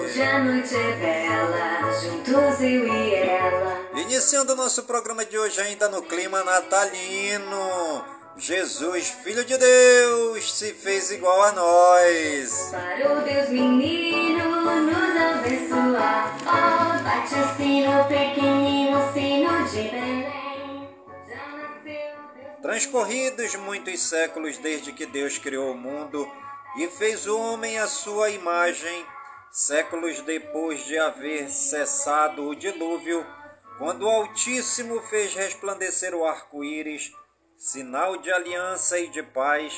[0.00, 3.80] Hoje a noite é bela, juntos eu e ela.
[3.96, 8.15] Iniciando o nosso programa de hoje ainda no clima natalino.
[8.38, 12.70] Jesus, Filho de Deus, se fez igual a nós.
[12.70, 16.36] Para o Deus menino nos abençoar.
[16.42, 20.88] Oh, bate o sino pequenino, sino de Belém.
[21.26, 22.60] Já nasceu Deus.
[22.60, 26.30] Transcorridos muitos séculos desde que Deus criou o mundo
[26.76, 29.06] e fez o homem à sua imagem,
[29.50, 33.26] séculos depois de haver cessado o dilúvio,
[33.78, 37.12] quando o Altíssimo fez resplandecer o arco-íris,
[37.56, 39.72] sinal de aliança e de paz,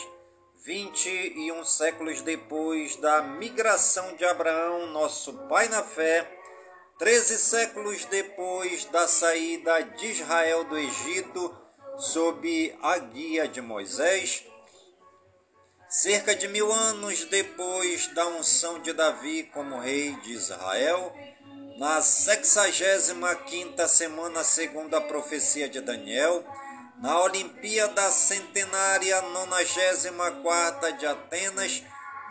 [0.64, 6.28] vinte e um séculos depois da migração de Abraão, nosso pai na fé,
[6.98, 11.56] treze séculos depois da saída de Israel do Egito,
[11.96, 14.44] sob a guia de Moisés,
[15.88, 21.12] cerca de mil anos depois da unção de Davi como rei de Israel,
[21.78, 26.44] na sexagésima quinta semana segundo a profecia de Daniel,
[27.00, 31.82] na Olimpíada Centenária nonagésima quarta de Atenas,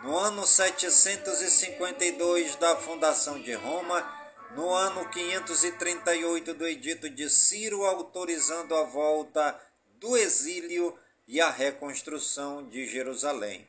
[0.02, 4.06] no ano 752 da fundação de Roma,
[4.54, 9.58] no ano 538 do edito de Ciro autorizando a volta
[9.98, 10.96] do exílio
[11.26, 13.66] e a reconstrução de Jerusalém.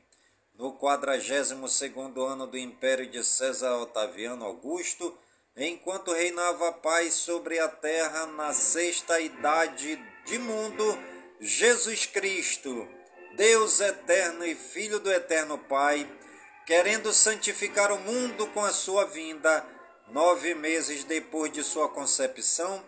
[0.53, 5.17] No 42º ano do império de César Otaviano Augusto,
[5.55, 9.97] enquanto reinava a paz sobre a terra na sexta idade
[10.29, 10.97] de mundo,
[11.39, 12.87] Jesus Cristo,
[13.35, 16.07] Deus eterno e Filho do eterno Pai,
[16.67, 19.65] querendo santificar o mundo com a sua vinda,
[20.11, 22.83] nove meses depois de sua concepção,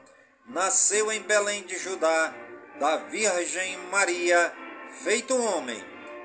[0.47, 2.31] nasceu em Belém de Judá,
[2.79, 4.53] da Virgem Maria,
[5.03, 5.83] feito homem.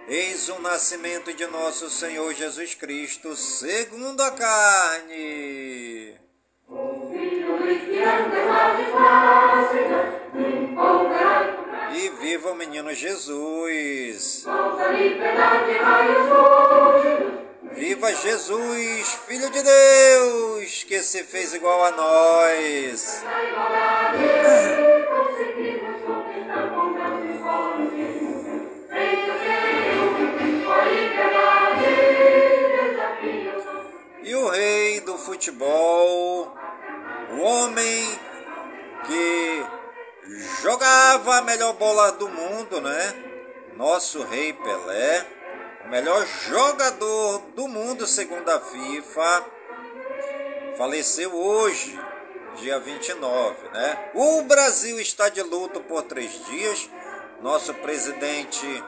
[0.09, 6.15] Eis o nascimento de nosso Senhor Jesus Cristo, segundo a carne.
[11.95, 14.45] E viva o menino Jesus!
[17.73, 23.25] Viva Jesus, Filho de Deus, que se fez igual a nós!
[34.23, 36.55] E o rei do futebol,
[37.31, 38.19] o homem
[39.07, 39.65] que
[40.63, 43.15] jogava a melhor bola do mundo, né?
[43.77, 45.27] Nosso rei Pelé,
[45.85, 49.45] o melhor jogador do mundo segundo a FIFA,
[50.77, 51.99] faleceu hoje,
[52.57, 54.11] dia 29, né?
[54.15, 56.89] O Brasil está de luto por três dias.
[57.41, 58.85] Nosso presidente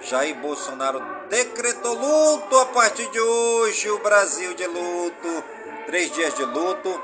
[0.00, 3.90] Jair Bolsonaro decretou luto a partir de hoje.
[3.90, 5.44] O Brasil de luto,
[5.86, 7.02] três dias de luto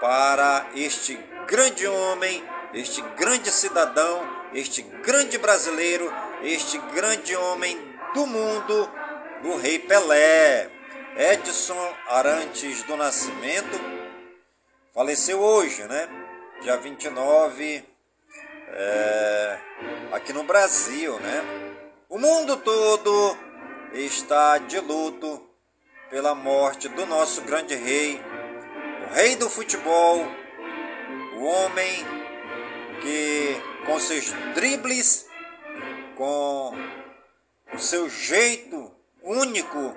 [0.00, 1.14] para este
[1.46, 2.44] grande homem,
[2.76, 6.12] este grande cidadão, este grande brasileiro,
[6.42, 7.78] este grande homem
[8.12, 8.90] do mundo,
[9.44, 10.70] o Rei Pelé.
[11.16, 13.80] Edson Arantes do Nascimento
[14.92, 16.06] faleceu hoje, né?
[16.60, 17.82] Dia 29.
[18.68, 19.58] É,
[20.12, 21.42] aqui no Brasil, né?
[22.10, 23.38] O mundo todo
[23.94, 25.48] está de luto
[26.10, 28.20] pela morte do nosso grande rei,
[29.08, 30.18] o rei do futebol,
[31.38, 32.15] o homem
[33.00, 35.26] que com seus dribles,
[36.16, 36.72] com
[37.72, 38.90] o seu jeito
[39.22, 39.96] único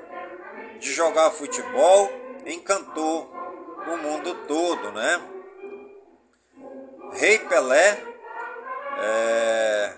[0.80, 2.10] de jogar futebol,
[2.46, 3.31] encantou
[3.88, 5.22] o mundo todo, né?
[7.13, 8.04] Rei Pelé
[8.98, 9.94] é,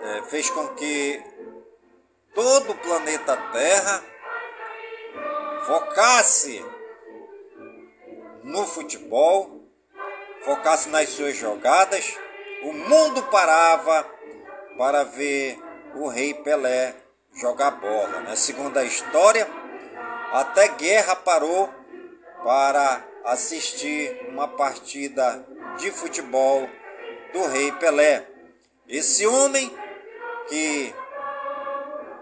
[0.00, 1.22] é, fez com que
[2.34, 4.04] todo o planeta Terra
[5.66, 6.64] focasse
[8.42, 9.55] no futebol,
[10.46, 12.16] focasse nas suas jogadas,
[12.62, 14.08] o mundo parava
[14.78, 15.58] para ver
[15.96, 16.94] o Rei Pelé
[17.34, 18.20] jogar bola.
[18.20, 18.36] Né?
[18.36, 19.46] Segundo a história,
[20.32, 21.68] até guerra parou
[22.44, 25.44] para assistir uma partida
[25.78, 26.70] de futebol
[27.32, 28.24] do Rei Pelé.
[28.88, 29.76] Esse homem
[30.48, 30.94] que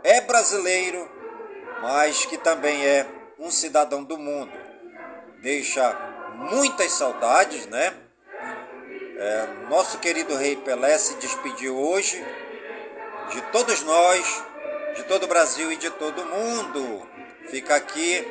[0.02, 1.10] é brasileiro,
[1.82, 3.06] mas que também é
[3.38, 4.52] um cidadão do mundo.
[5.42, 5.92] Deixa
[6.36, 8.03] muitas saudades, né?
[9.16, 12.20] É, nosso querido Rei Pelé se despediu hoje
[13.30, 14.44] de todos nós,
[14.96, 17.08] de todo o Brasil e de todo mundo.
[17.48, 18.26] Fica aqui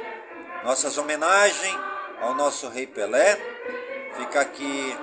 [0.63, 1.77] nossas homenagens
[2.19, 3.39] ao nosso Rei Pelé.
[4.17, 4.97] Fica aqui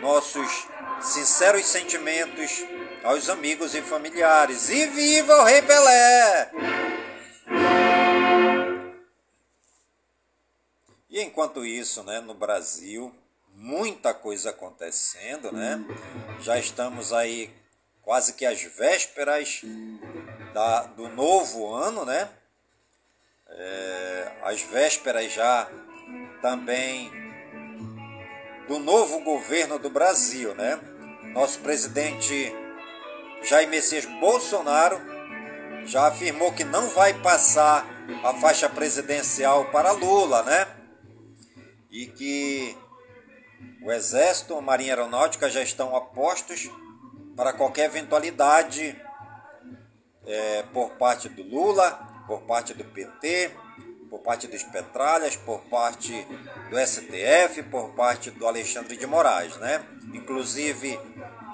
[0.00, 0.66] nossos
[1.00, 2.64] sinceros sentimentos
[3.04, 4.68] aos amigos e familiares.
[4.68, 6.50] E viva o Rei Pelé!
[11.08, 13.14] E enquanto isso, né, no Brasil,
[13.54, 15.82] muita coisa acontecendo, né?
[16.40, 17.50] Já estamos aí
[18.02, 19.62] quase que às vésperas
[20.52, 22.28] da, do novo ano, né?
[23.48, 25.68] É, às vésperas já
[26.42, 27.10] também
[28.68, 30.78] do novo governo do Brasil, né?
[31.32, 32.52] Nosso presidente
[33.42, 35.00] Jair Messias Bolsonaro
[35.86, 37.86] já afirmou que não vai passar
[38.22, 40.66] a faixa presidencial para Lula, né?
[41.94, 42.76] e que
[43.82, 46.70] o Exército, a Marinha Aeronáutica já estão apostos
[47.36, 49.00] para qualquer eventualidade
[50.26, 51.90] é, por parte do Lula,
[52.26, 53.50] por parte do PT,
[54.08, 56.26] por parte dos Petralhas, por parte
[56.70, 59.84] do STF, por parte do Alexandre de Moraes, né?
[60.14, 60.98] Inclusive,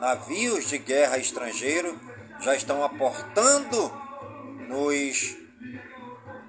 [0.01, 1.99] navios de guerra estrangeiro
[2.41, 3.91] já estão aportando
[4.69, 5.37] nos,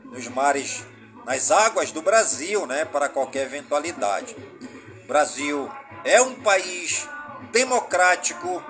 [0.05, 0.85] nos mares
[1.25, 4.35] nas águas do Brasil, né, para qualquer eventualidade.
[5.03, 5.69] O Brasil
[6.03, 7.07] é um país
[7.51, 8.63] democrático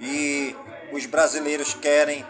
[0.00, 0.54] e
[0.92, 2.24] os brasileiros querem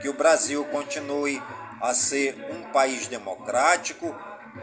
[0.00, 1.42] que o Brasil continue
[1.80, 4.14] a ser um país democrático,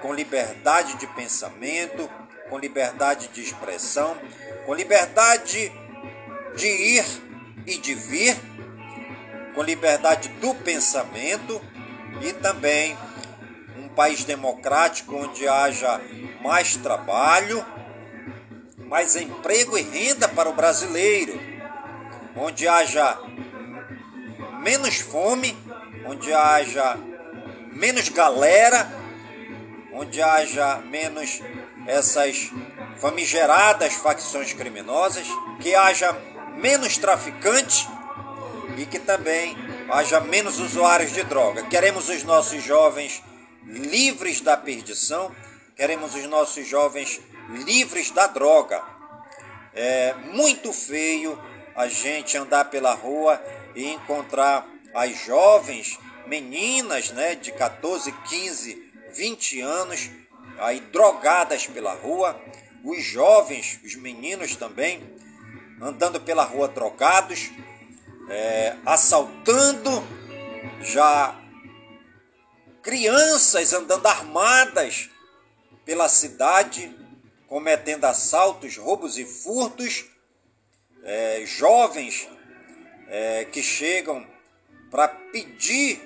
[0.01, 2.09] com liberdade de pensamento,
[2.49, 4.17] com liberdade de expressão,
[4.65, 5.71] com liberdade
[6.55, 7.05] de ir
[7.65, 8.35] e de vir,
[9.55, 11.61] com liberdade do pensamento
[12.21, 12.97] e também
[13.95, 16.01] país democrático onde haja
[16.41, 17.65] mais trabalho,
[18.93, 21.41] mais emprego e renda para o brasileiro,
[22.35, 23.19] onde haja
[24.59, 25.57] menos fome,
[26.05, 26.95] onde haja
[27.71, 28.87] menos galera,
[29.91, 31.41] onde haja menos
[31.87, 32.51] essas
[32.97, 35.25] famigeradas facções criminosas,
[35.59, 36.15] que haja
[36.57, 37.87] menos traficantes
[38.77, 39.57] e que também
[39.89, 41.63] haja menos usuários de droga.
[41.63, 43.23] Queremos os nossos jovens
[43.65, 45.31] livres da perdição,
[45.75, 47.19] queremos os nossos jovens
[47.49, 48.83] livres da droga.
[49.73, 51.41] É muito feio
[51.75, 53.41] a gente andar pela rua
[53.75, 55.97] e encontrar as jovens
[56.27, 60.09] meninas, né, de 14, 15, 20 anos,
[60.59, 62.39] aí drogadas pela rua,
[62.83, 65.01] os jovens, os meninos também,
[65.81, 67.49] andando pela rua drogados,
[68.29, 70.03] é, assaltando
[70.81, 71.39] já
[72.81, 75.09] crianças andando armadas
[75.85, 76.93] pela cidade,
[77.53, 80.05] cometendo assaltos, roubos e furtos,
[81.03, 82.27] é, jovens
[83.07, 84.27] é, que chegam
[84.89, 86.01] para pedir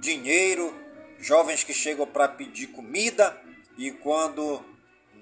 [0.00, 0.74] dinheiro,
[1.18, 3.38] jovens que chegam para pedir comida
[3.76, 4.64] e quando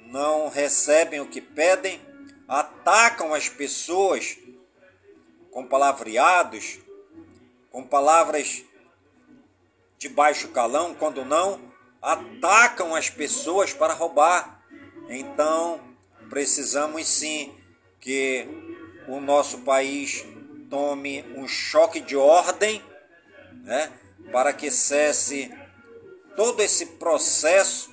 [0.07, 2.01] não recebem o que pedem,
[2.47, 4.39] atacam as pessoas
[5.51, 6.79] com palavreados,
[7.73, 8.63] com palavras
[9.99, 11.61] de baixo calão, quando não,
[12.01, 14.60] atacam as pessoas para roubar.
[15.13, 15.81] Então,
[16.29, 17.53] precisamos sim
[18.01, 18.47] que
[19.09, 20.25] o nosso país
[20.71, 22.81] tome um choque de ordem,
[23.65, 23.93] né,
[24.31, 25.53] para que cesse
[26.37, 27.93] todo esse processo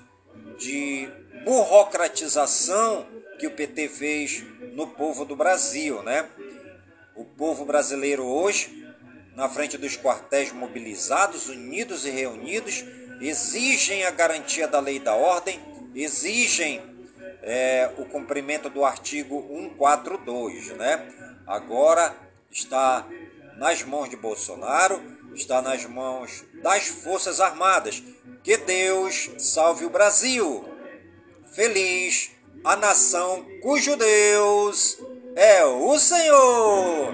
[0.60, 1.10] de
[1.44, 3.08] burocratização
[3.40, 4.44] que o PT fez
[4.74, 6.30] no povo do Brasil, né?
[7.16, 8.88] O povo brasileiro hoje,
[9.36, 12.84] na frente dos quartéis mobilizados, unidos e reunidos,
[13.20, 15.60] exigem a garantia da lei e da ordem,
[15.96, 16.97] exigem
[17.48, 21.08] é, o cumprimento do artigo 142, né?
[21.48, 22.14] Agora
[22.52, 23.08] está
[23.56, 25.02] nas mãos de Bolsonaro,
[25.34, 28.04] está nas mãos das Forças Armadas.
[28.44, 30.68] Que Deus salve o Brasil!
[31.54, 32.32] Feliz
[32.66, 35.00] a nação cujo Deus
[35.34, 37.14] é o Senhor!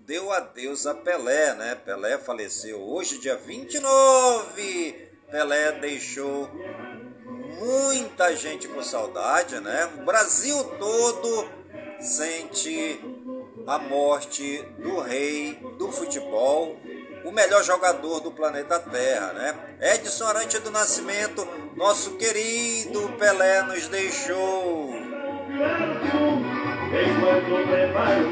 [0.11, 1.73] deu adeus a Pelé, né?
[1.73, 5.09] Pelé faleceu hoje, dia 29.
[5.31, 6.49] Pelé deixou
[7.57, 9.89] muita gente com saudade, né?
[10.01, 11.47] O Brasil todo
[12.01, 12.99] sente
[13.65, 16.75] a morte do rei do futebol,
[17.23, 19.77] o melhor jogador do planeta Terra, né?
[19.93, 24.89] Edson Arante do Nascimento, nosso querido Pelé nos deixou.
[25.53, 25.63] E
[27.95, 28.30] a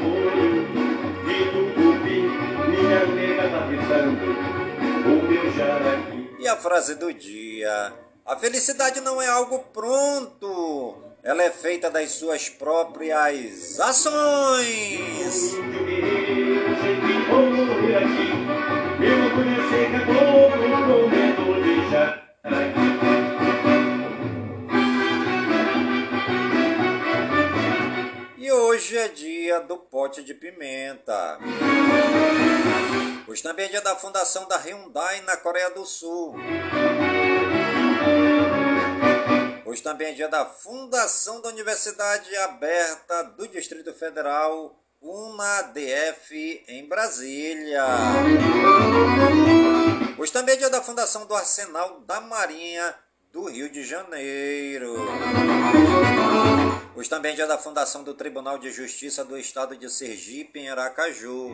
[6.60, 7.92] frase do dia
[8.30, 15.54] a felicidade não é algo pronto, ela é feita das suas próprias ações.
[28.38, 31.38] E hoje é dia do pote de pimenta.
[33.30, 36.34] Hoje também é dia da fundação da Hyundai na Coreia do Sul.
[39.64, 47.84] Hoje também é dia da fundação da Universidade Aberta do Distrito Federal, UNADF, em Brasília.
[50.18, 52.96] Hoje também é dia da fundação do Arsenal da Marinha
[53.32, 55.06] do Rio de Janeiro.
[57.00, 60.68] Hoje também é dia da fundação do Tribunal de Justiça do Estado de Sergipe, em
[60.68, 61.50] Aracaju.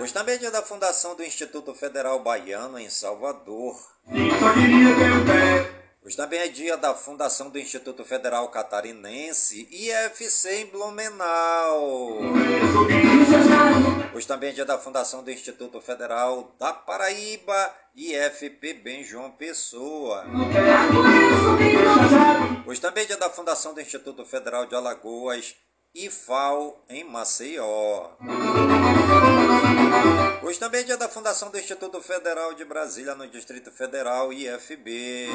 [0.00, 3.76] Hoje também é dia da fundação do Instituto Federal Baiano, em Salvador.
[6.04, 12.18] Hoje também é dia da fundação do Instituto Federal Catarinense, IFC em Blumenau.
[14.14, 20.26] Hoje também é dia da fundação do Instituto Federal da Paraíba, IFPB em João Pessoa.
[22.66, 25.56] Hoje também é dia da fundação do Instituto Federal de Alagoas,
[25.94, 28.10] IFAL em Maceió.
[30.54, 35.26] Hoje também é dia da fundação do Instituto Federal de Brasília, no Distrito Federal, IFB.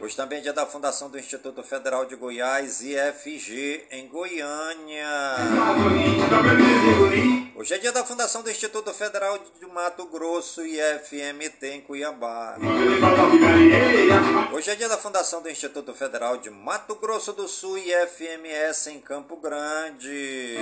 [0.00, 5.08] Hoje também é dia da fundação do Instituto Federal de Goiás, IFG, em Goiânia.
[7.56, 12.56] Hoje é dia da fundação do Instituto Federal de Mato Grosso, IFMT, em Cuiabá.
[14.52, 19.00] Hoje é dia da fundação do Instituto Federal de Mato Grosso do Sul, IFMS, em
[19.00, 20.56] Campo Grande.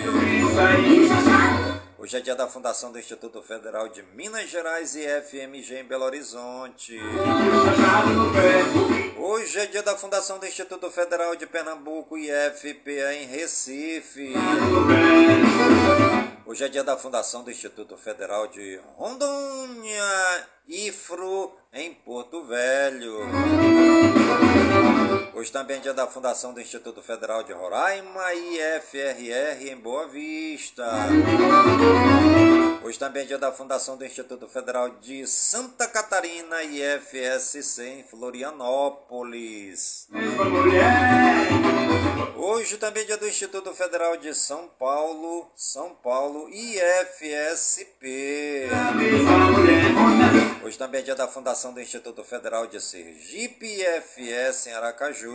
[1.98, 6.04] Hoje é dia da fundação do Instituto Federal de Minas Gerais e FMG em Belo
[6.04, 7.00] Horizonte.
[9.16, 14.34] Hoje é dia da fundação do Instituto Federal de Pernambuco e FPA em Recife.
[16.44, 23.20] Hoje é dia da fundação do Instituto Federal de Rondônia, IFRO, em Porto Velho.
[25.36, 30.82] Hoje também é dia da fundação do Instituto Federal de Roraima IFRR em Boa Vista.
[32.86, 38.04] Hoje também é dia da fundação do Instituto Federal de Santa Catarina e IFSC em
[38.04, 40.06] Florianópolis.
[42.36, 47.96] Hoje também é dia do Instituto Federal de São Paulo, São Paulo IFSP.
[50.64, 55.34] Hoje também é dia da fundação do Instituto Federal de Sergipe IFS em Aracaju.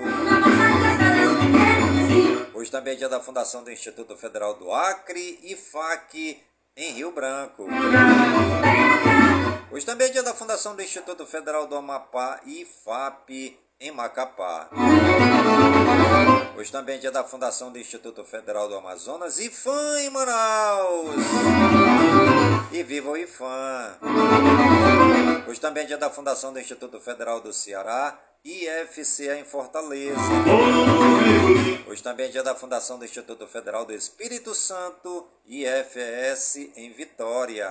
[2.54, 7.12] Hoje também é dia da fundação do Instituto Federal do Acre e FAC em Rio
[7.12, 7.68] Branco.
[9.72, 14.70] Hoje também é dia da fundação do Instituto Federal do Amapá e FAP em Macapá.
[16.58, 21.16] Hoje também é dia da fundação do Instituto Federal do Amazonas e FAM em Manaus.
[22.72, 23.98] e viva o IFAM.
[25.52, 30.16] Hoje também é dia da fundação do Instituto Federal do Ceará, IFCE em Fortaleza.
[31.86, 37.70] Hoje também é dia da fundação do Instituto Federal do Espírito Santo, IFES em Vitória.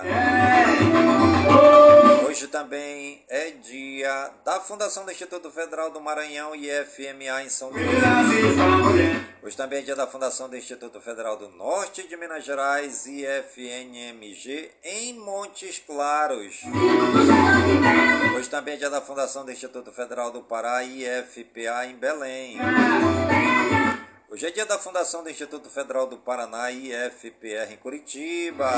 [2.31, 7.85] Hoje também é dia da fundação do Instituto Federal do Maranhão, IFMA em São Luís.
[9.43, 14.71] Hoje também é dia da fundação do Instituto Federal do Norte de Minas Gerais, IFNMG,
[14.81, 16.61] em Montes Claros.
[18.37, 22.57] Hoje também é dia da fundação do Instituto Federal do Pará, IFPA, em Belém.
[24.31, 28.71] Hoje é dia da fundação do Instituto Federal do Paraná, IFPR, em Curitiba.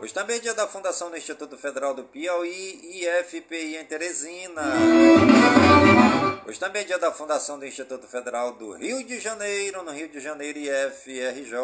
[0.00, 4.62] Hoje também é dia da fundação do Instituto Federal do Piauí, IFPI, em Teresina.
[6.44, 10.08] Hoje também é dia da fundação do Instituto Federal do Rio de Janeiro, no Rio
[10.08, 11.54] de Janeiro, IFRJ.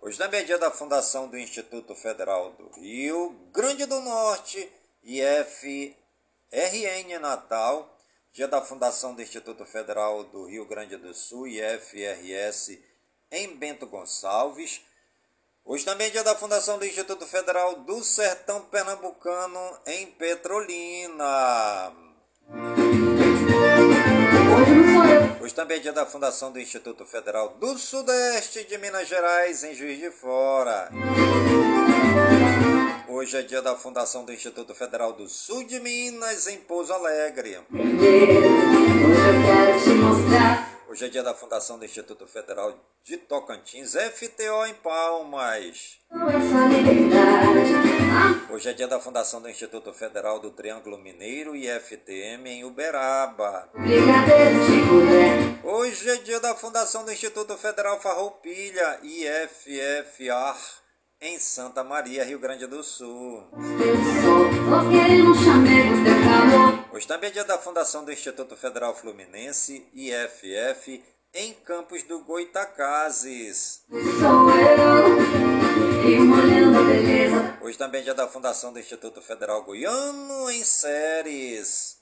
[0.00, 4.70] Hoje também é dia da fundação do Instituto Federal do Rio Grande do Norte,
[5.02, 5.98] IFRN
[7.20, 7.89] Natal.
[8.32, 12.80] Dia da fundação do Instituto Federal do Rio Grande do Sul, IFRS,
[13.28, 14.82] em Bento Gonçalves.
[15.64, 21.92] Hoje também é dia da fundação do Instituto Federal do Sertão Pernambucano, em Petrolina.
[25.40, 29.74] Hoje também é dia da fundação do Instituto Federal do Sudeste de Minas Gerais, em
[29.74, 30.88] Juiz de Fora.
[33.12, 37.58] Hoje é dia da fundação do Instituto Federal do Sul de Minas, em Pouso Alegre.
[40.88, 45.98] Hoje é dia da fundação do Instituto Federal de Tocantins, FTO em Palmas.
[48.48, 53.68] Hoje é dia da fundação do Instituto Federal do Triângulo Mineiro e FTM em Uberaba.
[55.64, 60.79] Hoje é dia da fundação do Instituto Federal Farroupilha, IFFAR,
[61.20, 63.44] em Santa Maria, Rio Grande do Sul.
[66.90, 71.04] Hoje também é dia da fundação do Instituto Federal Fluminense, IFF,
[71.34, 73.82] em Campos do Goitacazes.
[77.60, 81.98] Hoje também é dia da fundação do Instituto Federal Goiano, em Séries.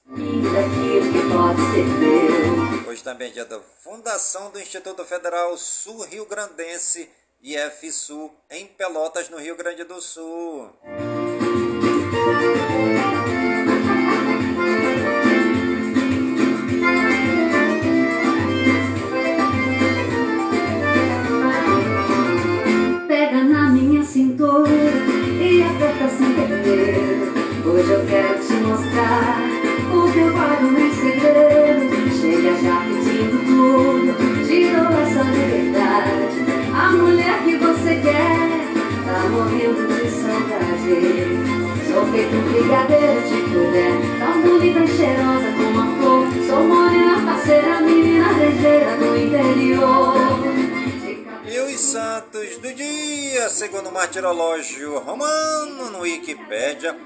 [2.86, 9.30] Hoje também é dia da fundação do Instituto Federal Sul Rio Grandense, IFSU, em Pelotas,
[9.30, 10.72] no Rio Grande do Sul.
[23.06, 24.68] Pega na minha cintura
[25.40, 27.70] e aperta sem medo.
[27.70, 29.38] Hoje eu quero te mostrar
[29.94, 31.88] o que eu guardo em segredo.
[32.20, 36.57] Chega já pedindo tudo, te dou essa liberdade.
[36.80, 38.38] A mulher que você quer
[39.04, 41.48] tá morrendo de saudade.
[41.90, 46.28] Sou feito um brigadeiro de colher, tão bonita e cheirosa como a flor.
[46.46, 50.14] Sou morena, parceira, menina ligeira do interior.
[51.50, 56.96] E os santos do dia, segundo o martirológio romano no Wikipédia.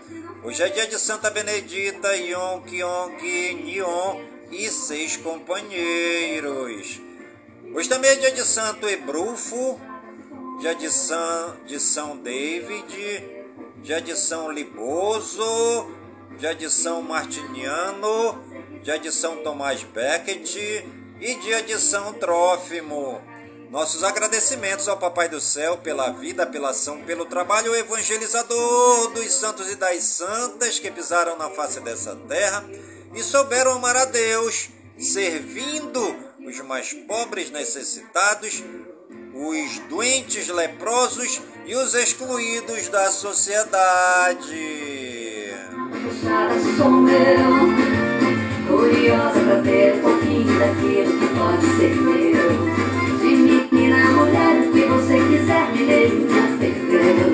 [0.44, 7.11] Hoje é dia de Santa Benedita, Yon, Kyong, Nion e seis companheiros.
[7.74, 9.80] Hoje também é dia de Santo Ebrufo,
[10.60, 13.24] dia de São, de São David,
[13.78, 15.90] dia de São Liboso,
[16.36, 18.38] dia de São Martiniano,
[18.82, 20.54] dia de São Tomás Becket
[21.18, 23.18] e dia de São Trófimo.
[23.70, 29.72] Nossos agradecimentos ao Papai do Céu pela vida, pela ação, pelo trabalho evangelizador dos santos
[29.72, 32.68] e das santas que pisaram na face dessa terra
[33.14, 38.62] e souberam amar a Deus, servindo os mais pobres necessitados,
[39.34, 44.82] os doentes leprosos e os excluídos da sociedade.
[48.66, 52.72] Curiosa pra ter um pouquinho daquilo que pode ser meu.
[54.14, 55.86] Mulher, que você quiser, me
[56.58, 57.32] perdeu.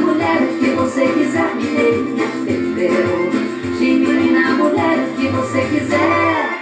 [0.00, 1.66] Mulher, que você quiser, me
[2.44, 3.14] perdeu.
[4.56, 6.53] Mulher, que você quiser.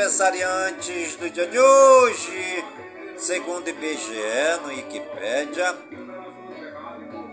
[0.00, 2.64] Aniversariantes do dia de hoje,
[3.18, 5.76] segundo IBGE no Wikipédia,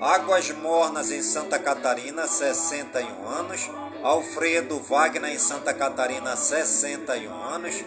[0.02, 3.70] Águas Mornas em Santa Catarina, 61 anos.
[4.04, 7.86] Alfredo Wagner em Santa Catarina, 61 anos.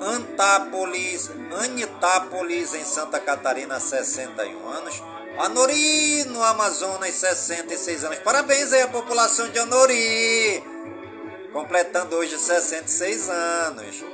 [0.00, 1.30] Antápolis,
[1.62, 5.02] Anitápolis, em Santa Catarina, 61 anos.
[5.38, 8.18] Anori, no Amazonas, 66 anos.
[8.20, 10.64] Parabéns aí à população de Anori,
[11.52, 14.04] completando hoje 66 anos.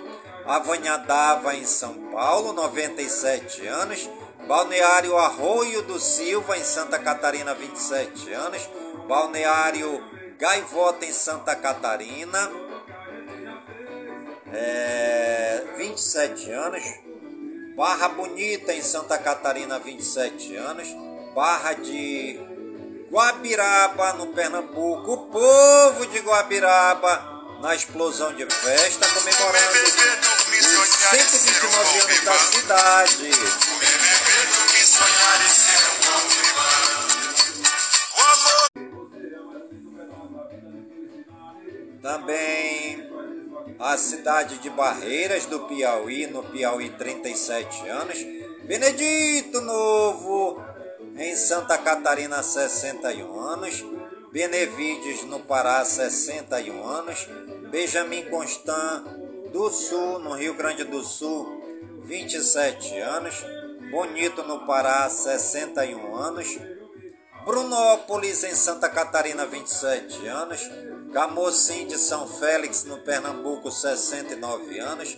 [0.44, 4.08] Avanhadava, em São Paulo, 97 anos.
[4.46, 8.68] Balneário Arroio do Silva, em Santa Catarina, 27 anos.
[9.08, 10.02] Balneário
[10.38, 12.50] Gaivota, em Santa Catarina,
[14.52, 16.82] é, 27 anos.
[17.76, 20.88] Barra Bonita, em Santa Catarina, 27 anos.
[21.34, 22.55] Barra de
[23.10, 25.12] Guabiraba, no Pernambuco.
[25.12, 33.30] O povo de Guabiraba na explosão de festa, comemorando os 129 anos da cidade.
[42.02, 43.10] Também
[43.78, 48.18] a cidade de Barreiras do Piauí, no Piauí 37 anos.
[48.64, 50.62] Benedito Novo,
[51.18, 53.84] em Santa Catarina 61 anos.
[54.30, 57.28] Benevides no Pará 61 anos.
[57.70, 59.04] Benjamin Constant
[59.52, 61.62] do Sul, no Rio Grande do Sul,
[62.04, 63.34] 27 anos.
[63.90, 66.58] Bonito no Pará, 61 anos.
[67.44, 70.60] Brunópolis, em Santa Catarina, 27 anos.
[71.12, 75.16] Camocim de São Félix, no Pernambuco, 69 anos.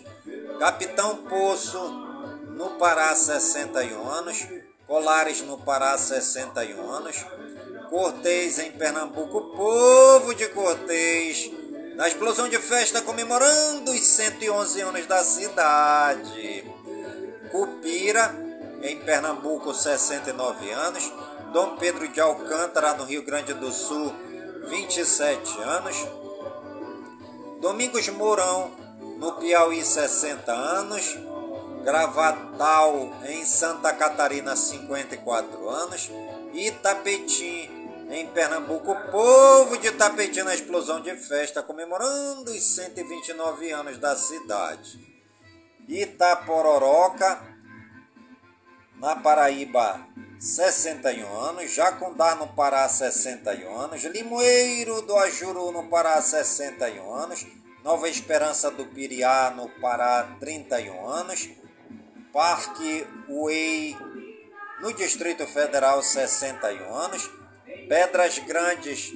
[0.59, 1.81] Capitão Poço,
[2.55, 4.47] no Pará, 61 anos.
[4.89, 7.25] Colares, no Pará, 61 anos.
[7.89, 11.51] Cortês, em Pernambuco, povo de Cortês
[11.99, 16.65] na explosão de festa comemorando os 111 anos da cidade.
[17.51, 18.33] Cupira,
[18.81, 21.13] em Pernambuco, 69 anos.
[21.53, 24.15] Dom Pedro de Alcântara, no Rio Grande do Sul,
[24.69, 25.97] 27 anos.
[27.61, 28.71] Domingos Mourão,
[29.19, 31.19] no Piauí, 60 anos.
[31.85, 36.11] Gravatal, em Santa Catarina, 54 anos.
[36.53, 37.71] Itapetim,
[38.11, 44.17] em Pernambuco, o povo de Tapetim na explosão de festa, comemorando os 129 anos da
[44.17, 44.99] cidade.
[45.89, 47.41] Itapororoca,
[48.97, 50.07] na Paraíba,
[50.39, 51.73] 61 anos.
[51.73, 54.03] Jacundá, no Pará, 61 anos.
[54.05, 57.47] Limoeiro do Ajuru, no Pará, 61 anos.
[57.85, 61.49] Nova Esperança do Piriá, no Pará, 31 anos.
[62.33, 63.97] Parque Uei,
[64.81, 67.31] no Distrito Federal, 61 anos.
[67.89, 69.13] Pedras Grandes,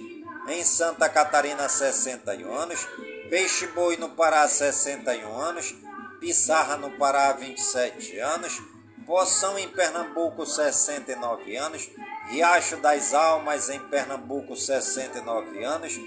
[0.48, 2.88] em Santa Catarina, 61 anos.
[3.28, 5.74] Peixe Boi, no Pará, 61 anos.
[6.20, 8.60] Pissarra, no Pará, 27 anos.
[9.06, 11.90] Poção, em Pernambuco, 69 anos.
[12.28, 15.98] Riacho das Almas, em Pernambuco, 69 anos.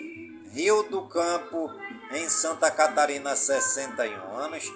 [0.51, 1.69] Rio do Campo,
[2.11, 4.71] em Santa Catarina, 61 anos.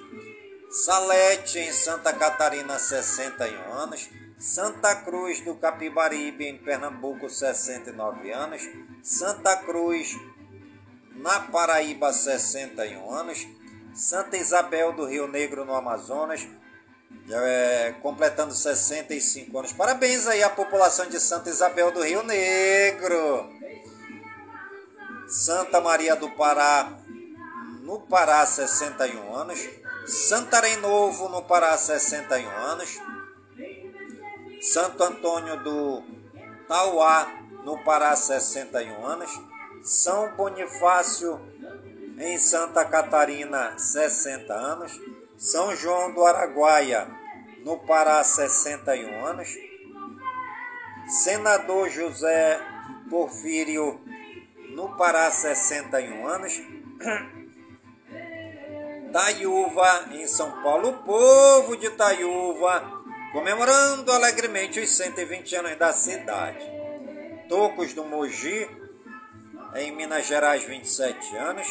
[0.69, 4.08] Salete, em Santa Catarina, 61 anos.
[4.38, 8.62] Santa Cruz do Capibaribe, em Pernambuco, 69 anos.
[9.01, 10.15] Santa Cruz,
[11.15, 13.47] na Paraíba, 61 anos.
[13.95, 16.47] Santa Isabel do Rio Negro, no Amazonas,
[17.32, 19.73] é, completando 65 anos.
[19.73, 23.49] Parabéns aí à população de Santa Isabel do Rio Negro.
[25.27, 26.97] Santa Maria do Pará,
[27.82, 29.78] no Pará, 61 anos.
[30.09, 32.99] Santarém Novo, no Pará, 61 anos.
[34.59, 36.03] Santo Antônio do
[36.67, 37.31] Tauá,
[37.63, 39.29] no Pará, 61 anos.
[39.83, 41.39] São Bonifácio,
[42.17, 44.99] em Santa Catarina, 60 anos.
[45.37, 47.07] São João do Araguaia,
[47.63, 49.55] no Pará, 61 anos.
[51.07, 52.59] Senador José
[53.11, 54.01] Porfírio,
[54.71, 56.59] no Pará, 61 anos.
[59.11, 62.99] Taiúva, em São Paulo, o povo de Taiúva
[63.31, 66.65] comemorando alegremente os 120 anos da cidade.
[67.47, 68.69] Tocos do Mogi,
[69.75, 71.67] em Minas Gerais, 27 anos.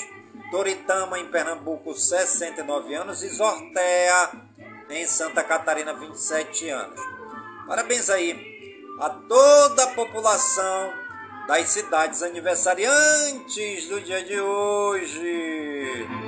[0.50, 3.22] Toritama, em Pernambuco, 69 anos.
[3.22, 4.30] E Zortea,
[4.90, 7.00] em Santa Catarina, 27 anos.
[7.66, 10.92] Parabéns aí a toda a população
[11.46, 16.27] das cidades aniversariantes do dia de hoje.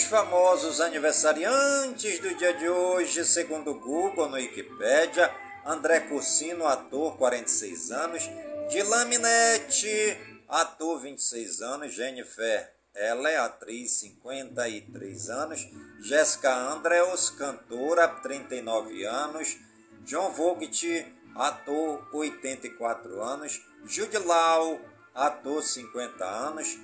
[0.00, 5.30] Famosos aniversariantes do dia de hoje, segundo Google no Wikipedia,
[5.66, 8.22] André Cursino, ator, 46 anos,
[8.70, 10.16] Dilan Minette,
[10.48, 15.68] ator, 26 anos, Jennifer ela é atriz, 53 anos,
[16.00, 19.58] Jéssica Andrews, cantora, 39 anos,
[20.04, 24.80] John Vogt, ator, 84 anos, Jude Law,
[25.14, 26.78] ator, 50 anos,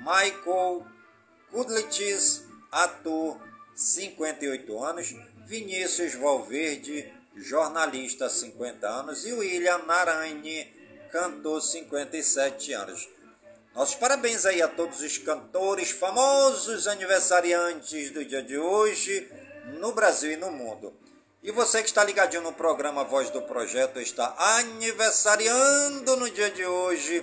[0.00, 0.86] Michael
[1.50, 3.40] Kudlitis, ator,
[3.74, 5.14] 58 anos,
[5.46, 10.64] Vinícius Valverde, jornalista, 50 anos, e William Narine,
[11.10, 13.08] cantor, 57 anos.
[13.74, 19.30] Nossos parabéns aí a todos os cantores famosos aniversariantes do dia de hoje,
[19.78, 20.94] no Brasil e no mundo.
[21.42, 26.64] E você que está ligadinho no programa Voz do Projeto está aniversariando no dia de
[26.64, 27.22] hoje.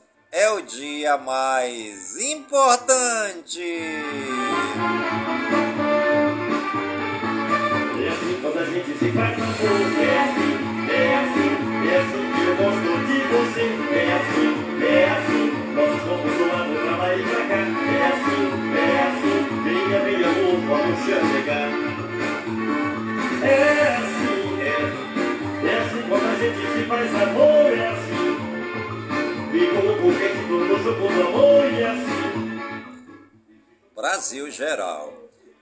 [0.31, 3.61] é o dia mais importante.
[7.99, 10.55] É assim quando a gente se faz amor, é assim,
[10.89, 11.51] é assim,
[11.85, 13.65] é assim que eu gosto de você.
[13.93, 17.61] É assim, é assim, nós vamos voando pra lá e pra cá.
[17.61, 18.41] É assim,
[18.77, 21.69] é assim, venha, venha amor, vamos chegar.
[23.43, 24.79] É assim, é,
[25.67, 27.60] é assim quando a gente se faz amor,
[34.21, 35.11] Brasil Geral.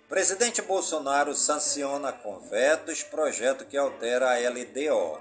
[0.09, 5.17] Presidente Bolsonaro sanciona com vetos projeto que altera a LDO.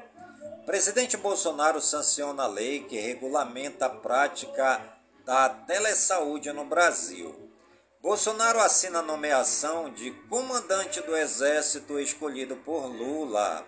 [0.67, 4.83] Presidente Bolsonaro sanciona a lei que regulamenta a prática
[5.25, 7.53] da telesaúde no Brasil.
[8.03, 13.65] Bolsonaro assina a nomeação de comandante do Exército escolhido por Lula.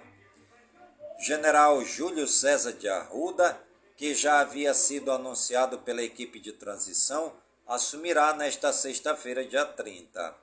[1.21, 3.57] General Júlio César de Arruda
[3.97, 7.35] que já havia sido anunciado pela equipe de transição,
[7.71, 10.35] assumirá nesta sexta-feira, dia 30.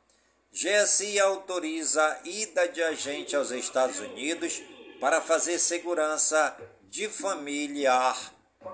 [0.50, 4.64] GSI autoriza ida de agente aos Estados Unidos
[5.02, 8.18] para fazer segurança de familiar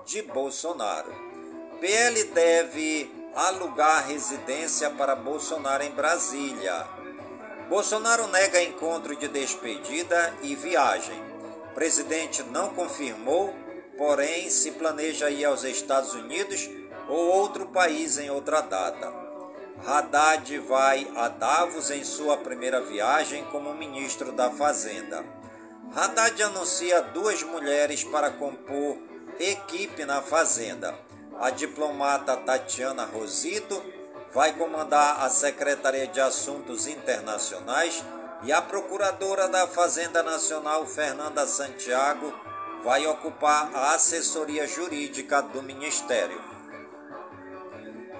[0.06, 1.12] de Bolsonaro.
[1.80, 6.86] PL deve alugar residência para Bolsonaro em Brasília.
[7.68, 11.20] Bolsonaro nega encontro de despedida e viagem.
[11.74, 13.52] Presidente não confirmou
[13.96, 16.68] porém se planeja ir aos Estados Unidos
[17.08, 19.12] ou outro país em outra data.
[19.86, 25.24] Haddad vai a Davos em sua primeira viagem como ministro da Fazenda.
[25.94, 28.96] Haddad anuncia duas mulheres para compor
[29.38, 30.94] equipe na Fazenda.
[31.40, 33.82] A diplomata Tatiana Rosito
[34.32, 38.02] vai comandar a Secretaria de Assuntos Internacionais
[38.42, 42.32] e a procuradora da Fazenda Nacional Fernanda Santiago
[42.82, 46.53] vai ocupar a assessoria jurídica do Ministério.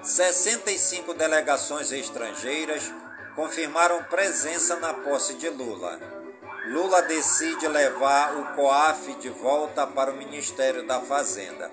[0.05, 2.93] 65 delegações estrangeiras
[3.35, 5.99] confirmaram presença na posse de Lula.
[6.67, 11.71] Lula decide levar o COAF de volta para o Ministério da Fazenda.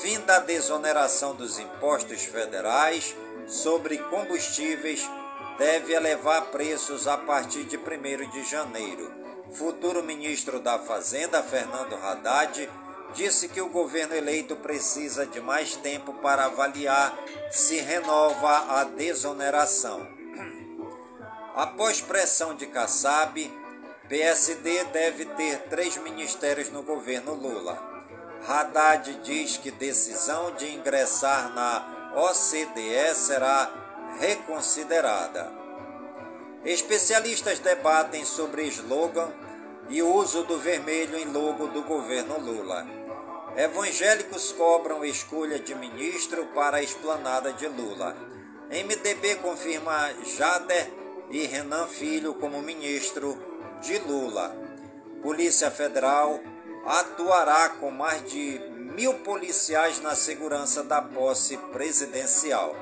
[0.00, 5.08] Fim da desoneração dos impostos federais sobre combustíveis
[5.58, 12.68] deve elevar preços a partir de 1 de janeiro futuro ministro da Fazenda, Fernando Haddad,
[13.14, 17.16] disse que o governo eleito precisa de mais tempo para avaliar
[17.50, 20.06] se renova a desoneração.
[21.54, 23.50] Após pressão de Kassab,
[24.08, 27.96] PSD deve ter três ministérios no governo Lula.
[28.46, 33.70] Haddad diz que decisão de ingressar na OCDE será
[34.20, 35.52] reconsiderada.
[36.64, 39.32] Especialistas debatem sobre slogan
[39.88, 42.86] e uso do vermelho em logo do governo Lula.
[43.56, 48.16] Evangélicos cobram escolha de ministro para a esplanada de Lula.
[48.68, 50.90] MDB confirma Jader
[51.30, 53.38] e Renan Filho como ministro
[53.80, 54.54] de Lula.
[55.22, 56.40] Polícia Federal
[56.84, 62.76] atuará com mais de mil policiais na segurança da posse presidencial.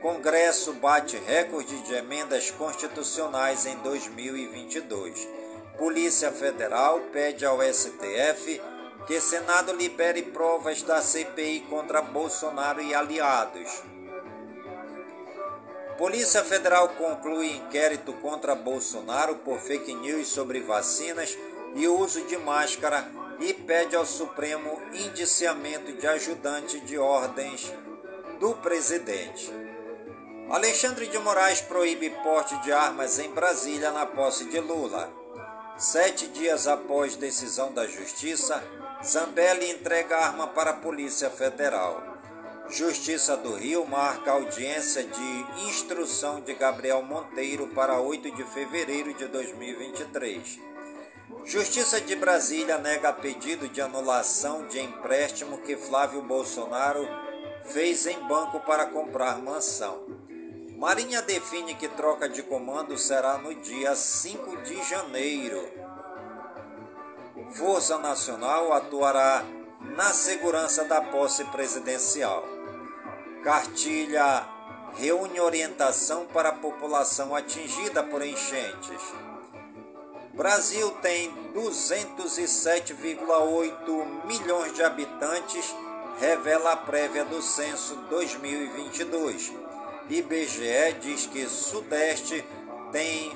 [0.00, 5.26] Congresso bate recorde de emendas constitucionais em 2022.
[5.78, 8.60] Polícia Federal pede ao STF
[9.06, 13.84] que Senado libere provas da CPI contra Bolsonaro e aliados.
[15.96, 21.38] Polícia Federal conclui inquérito contra Bolsonaro por fake news sobre vacinas
[21.76, 27.72] e uso de máscara e pede ao Supremo indiciamento de ajudante de ordens
[28.40, 29.52] do presidente.
[30.50, 35.17] Alexandre de Moraes proíbe porte de armas em Brasília na posse de Lula.
[35.78, 38.60] Sete dias após decisão da Justiça,
[39.00, 42.02] Zambelli entrega arma para a Polícia Federal.
[42.68, 49.26] Justiça do Rio marca audiência de instrução de Gabriel Monteiro para 8 de fevereiro de
[49.26, 50.58] 2023.
[51.44, 57.08] Justiça de Brasília nega pedido de anulação de empréstimo que Flávio Bolsonaro
[57.66, 60.27] fez em banco para comprar mansão.
[60.78, 65.68] Marinha define que troca de comando será no dia 5 de janeiro.
[67.50, 69.44] Força Nacional atuará
[69.96, 72.44] na segurança da posse presidencial.
[73.42, 74.46] Cartilha
[74.94, 79.02] reúne orientação para a população atingida por enchentes.
[80.32, 85.74] Brasil tem 207,8 milhões de habitantes,
[86.20, 89.66] revela a prévia do censo 2022.
[90.10, 92.42] IBGE diz que Sudeste
[92.90, 93.30] tem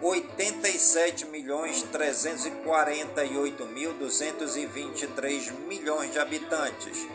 [0.00, 7.06] 87 milhões 348 mil 223 milhões de habitantes.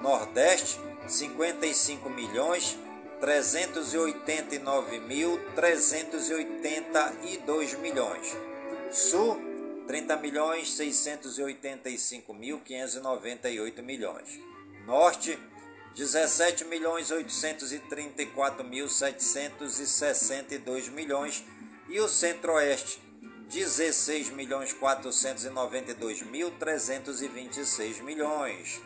[0.00, 2.78] Nordeste 55 milhões
[3.20, 8.36] 389 mil 382 milhões.
[8.92, 9.36] Sul
[9.86, 14.38] 30 milhões 685 mil 598 milhões.
[14.86, 15.38] Norte
[15.94, 21.44] 17 milhões 834 mil 762 milhões
[21.88, 23.04] e o Centro-Oeste
[23.48, 28.80] 16 milhões 492 mil 326 milhões.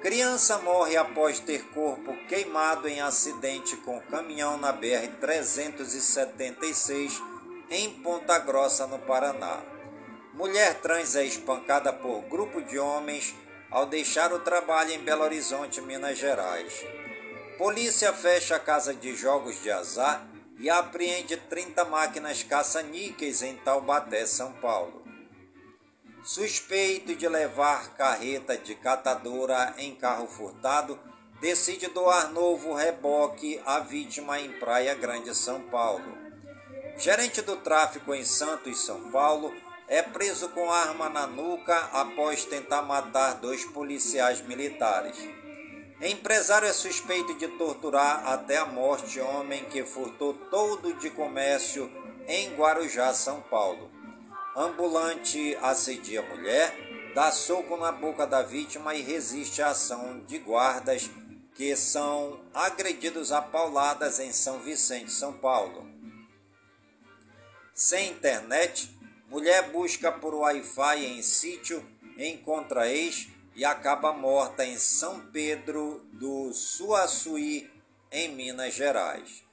[0.00, 7.22] Criança morre após ter corpo queimado em acidente com caminhão na BR-376
[7.70, 9.60] em Ponta Grossa, no Paraná.
[10.32, 13.34] Mulher trans é espancada por grupo de homens
[13.70, 16.84] ao deixar o trabalho em Belo Horizonte, Minas Gerais.
[17.56, 20.26] Polícia fecha a casa de jogos de azar
[20.58, 25.04] e apreende 30 máquinas caça-níqueis em Taubaté, São Paulo.
[26.22, 30.98] Suspeito de levar carreta de catadora em carro furtado,
[31.40, 36.18] decide doar novo reboque à vítima em Praia Grande, São Paulo.
[36.98, 39.54] Gerente do tráfico em Santos, São Paulo,
[39.90, 45.16] é preso com arma na nuca após tentar matar dois policiais militares.
[46.00, 51.90] Empresário é suspeito de torturar até a morte homem que furtou todo de comércio
[52.28, 53.90] em Guarujá, São Paulo.
[54.56, 61.10] Ambulante assedia mulher, dá soco na boca da vítima e resiste à ação de guardas
[61.52, 65.84] que são agredidos a pauladas em São Vicente, São Paulo.
[67.74, 68.99] Sem internet,
[69.30, 76.52] mulher busca por Wi-Fi em sítio, encontra ex e acaba morta em São Pedro do
[76.52, 77.70] Suaçuí,
[78.10, 79.44] em Minas Gerais.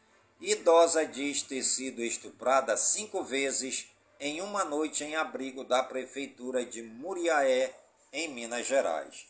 [0.41, 3.87] Idosa diz ter sido estuprada cinco vezes
[4.19, 7.71] em uma noite em abrigo da Prefeitura de Muriaé,
[8.11, 9.27] em Minas Gerais.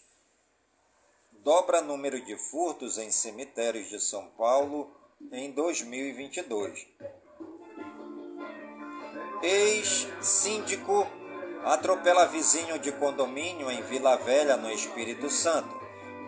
[1.43, 4.95] Dobra número de furtos em cemitérios de São Paulo
[5.31, 6.87] em 2022.
[9.41, 11.07] Ex-síndico
[11.63, 15.75] atropela vizinho de condomínio em Vila Velha, no Espírito Santo.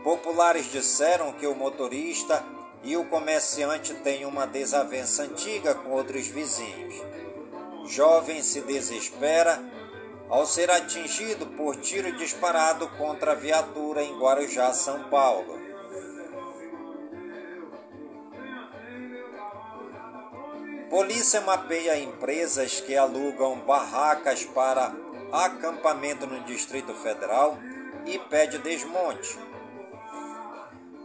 [0.03, 2.43] Populares disseram que o motorista
[2.83, 6.95] e o comerciante têm uma desavença antiga com outros vizinhos.
[7.85, 9.59] Jovem se desespera
[10.29, 15.58] ao ser atingido por tiro disparado contra a viatura em Guarujá, São Paulo.
[20.89, 24.91] Polícia mapeia empresas que alugam barracas para
[25.31, 27.59] acampamento no Distrito Federal
[28.07, 29.37] e pede desmonte.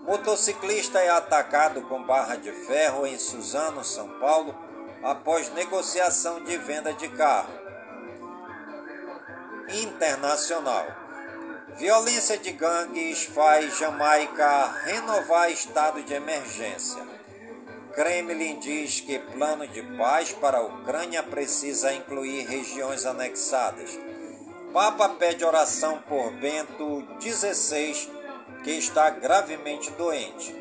[0.04, 4.54] Motociclista é atacado com barra de ferro em Suzano, São Paulo,
[5.02, 7.52] após negociação de venda de carro.
[9.68, 10.86] Internacional.
[11.76, 17.13] Violência de gangues faz Jamaica renovar estado de emergência.
[17.94, 23.98] Kremlin diz que plano de paz para a Ucrânia precisa incluir regiões anexadas.
[24.72, 28.10] Papa pede oração por Bento XVI,
[28.64, 30.52] que está gravemente doente.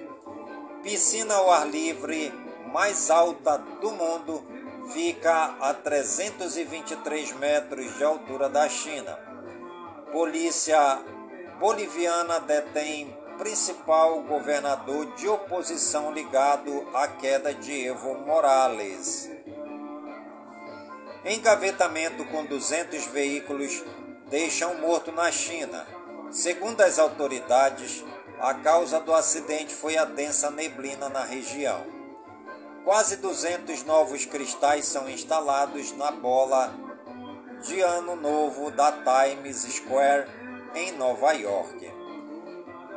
[0.84, 2.32] Piscina ao ar livre
[2.72, 4.44] mais alta do mundo
[4.92, 9.18] fica a 323 metros de altura da China.
[10.12, 11.00] Polícia
[11.60, 19.30] boliviana detém principal governador de oposição ligado à queda de Evo Morales.
[21.26, 23.84] Engavetamento com 200 veículos
[24.30, 25.86] deixa um morto na China.
[26.32, 28.04] Segundo as autoridades,
[28.40, 31.86] a causa do acidente foi a densa neblina na região.
[32.84, 36.74] Quase 200 novos cristais são instalados na bola
[37.62, 40.28] de Ano Novo da Times Square,
[40.76, 42.03] em Nova York.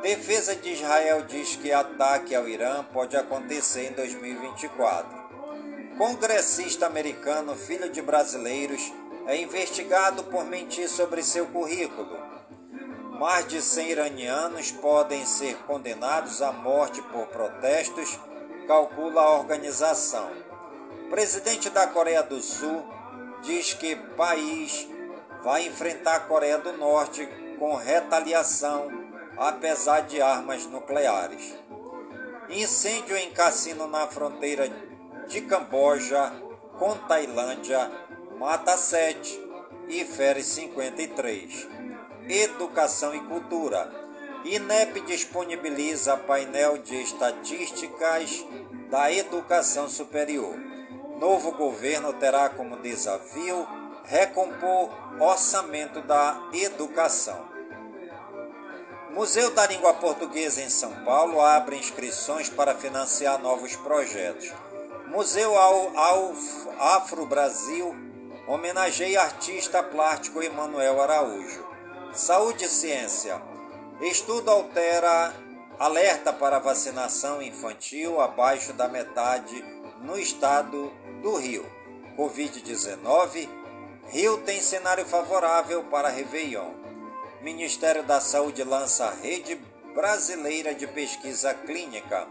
[0.01, 5.27] Defesa de Israel diz que ataque ao Irã pode acontecer em 2024.
[5.97, 8.93] Congressista americano, filho de brasileiros,
[9.25, 12.15] é investigado por mentir sobre seu currículo.
[13.19, 18.19] Mais de 100 iranianos podem ser condenados à morte por protestos,
[18.67, 20.29] calcula a organização.
[21.09, 22.85] Presidente da Coreia do Sul
[23.41, 24.87] diz que país
[25.43, 27.27] vai enfrentar a Coreia do Norte
[27.57, 29.06] com retaliação
[29.37, 31.55] apesar de armas nucleares.
[32.49, 34.69] Incêndio em cassino na fronteira
[35.27, 36.33] de Camboja
[36.79, 37.91] com Tailândia
[38.39, 39.47] mata 7
[39.89, 41.67] e fere 53.
[42.27, 43.91] Educação e cultura.
[44.45, 48.45] INEP disponibiliza painel de estatísticas
[48.89, 50.55] da educação superior.
[51.19, 53.67] Novo governo terá como desafio
[54.05, 57.56] recompor orçamento da educação.
[59.17, 64.53] Museu da Língua Portuguesa em São Paulo abre inscrições para financiar novos projetos.
[65.07, 65.53] Museu
[66.77, 67.95] Afro Brasil
[68.47, 71.65] homenageia artista plástico Emanuel Araújo.
[72.13, 73.41] Saúde e ciência.
[74.01, 75.33] Estudo altera
[75.79, 79.65] alerta para vacinação infantil abaixo da metade
[79.99, 80.93] no estado
[81.23, 81.65] do Rio.
[82.15, 83.49] Covid-19.
[84.09, 86.76] Rio tem cenário favorável para Réveillon.
[87.47, 89.55] Ministério da Saúde lança Rede
[89.95, 92.27] Brasileira de Pesquisa Clínica.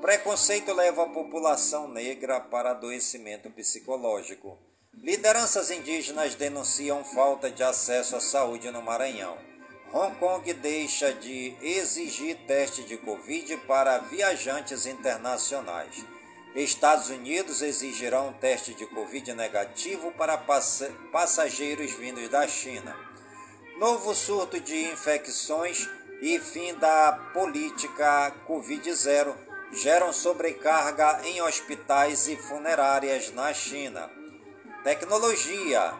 [0.00, 4.58] Preconceito leva a população negra para adoecimento psicológico.
[4.92, 9.38] Lideranças indígenas denunciam falta de acesso à saúde no Maranhão.
[9.92, 16.04] Hong Kong deixa de exigir teste de Covid para viajantes internacionais.
[16.56, 20.36] Estados Unidos exigirão teste de Covid negativo para
[21.12, 23.07] passageiros vindos da China
[23.78, 25.88] novo surto de infecções
[26.20, 29.32] e fim da política Covid-0
[29.72, 34.10] geram sobrecarga em hospitais e funerárias na China.
[34.82, 35.94] Tecnologia.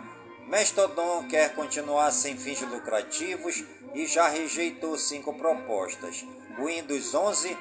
[0.48, 3.62] Mastodon quer continuar sem fins lucrativos
[3.94, 6.26] e já rejeitou cinco propostas.
[6.58, 7.56] Windows 11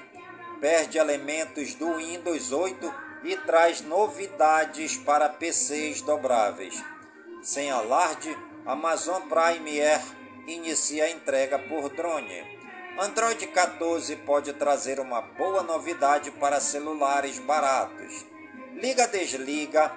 [0.60, 2.94] perde elementos do Windows 8
[3.24, 6.84] e traz novidades para PCs dobráveis.
[7.44, 8.36] Sem alarde,
[8.68, 10.02] Amazon Prime Air
[10.46, 12.44] inicia a entrega por drone.
[13.00, 18.26] Android 14 pode trazer uma boa novidade para celulares baratos.
[18.74, 19.90] Liga-desliga.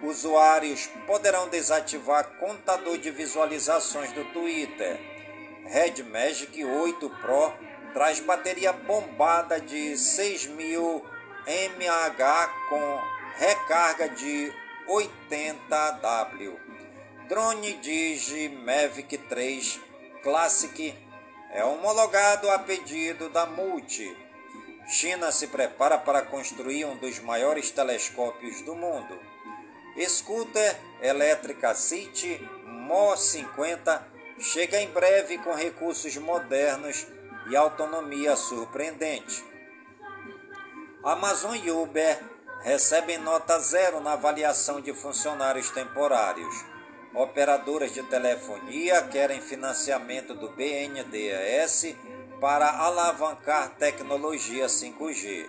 [0.00, 5.00] Usuários poderão desativar contador de visualizações do Twitter.
[5.64, 7.52] Red Magic 8 Pro
[7.92, 11.04] traz bateria bombada de 6000
[11.78, 13.00] mAh com
[13.38, 14.52] recarga de
[14.86, 16.63] 80W.
[17.28, 19.80] Drone Digi Mavic 3
[20.22, 20.94] Classic
[21.50, 24.14] é homologado a pedido da Multi.
[24.86, 29.18] China se prepara para construir um dos maiores telescópios do mundo.
[30.06, 34.06] Scooter elétrica City Mo 50
[34.38, 37.06] chega em breve com recursos modernos
[37.48, 39.42] e autonomia surpreendente.
[41.02, 42.22] Amazon e Uber
[42.62, 46.73] recebem nota zero na avaliação de funcionários temporários.
[47.14, 51.94] Operadoras de telefonia querem financiamento do BNDES
[52.40, 55.46] para alavancar tecnologia 5G.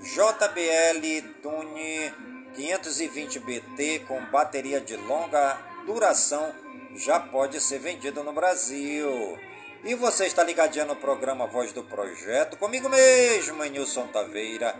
[0.00, 2.12] JBL Tune
[2.56, 6.52] 520BT com bateria de longa duração
[6.96, 9.38] já pode ser vendido no Brasil.
[9.84, 14.74] E você está ligadinho no programa Voz do Projeto, comigo mesmo, Nilson Taveira,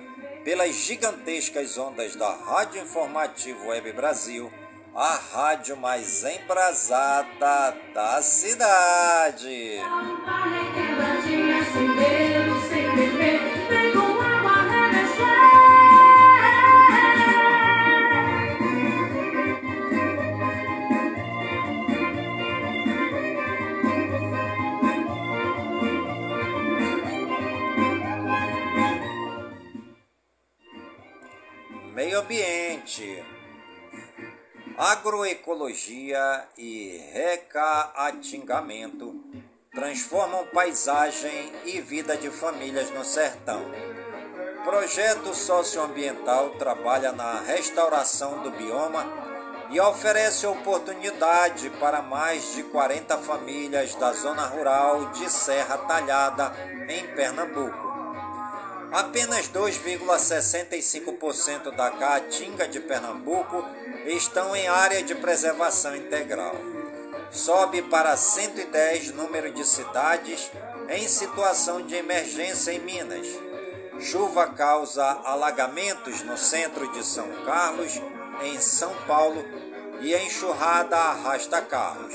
[0.45, 4.53] pelas gigantescas ondas da Rádio Informativo Web Brasil,
[4.95, 9.81] a rádio mais embrasada da cidade.
[31.95, 33.23] meio ambiente,
[34.83, 39.15] agroecologia e recaatingamento
[39.71, 43.65] transformam paisagem e vida de famílias no sertão.
[44.65, 49.07] Projeto socioambiental trabalha na restauração do bioma
[49.71, 56.53] e oferece oportunidade para mais de 40 famílias da zona rural de Serra Talhada,
[56.89, 57.92] em Pernambuco.
[58.93, 63.65] Apenas 2,65% da caatinga de Pernambuco
[64.05, 66.55] estão em área de preservação integral.
[67.31, 70.53] Sobe para 110 número de cidades
[70.91, 73.27] em situação de emergência em Minas.
[73.99, 77.99] Chuva causa alagamentos no centro de São Carlos,
[78.43, 79.43] em São Paulo,
[80.03, 82.15] e enxurrada arrasta carros.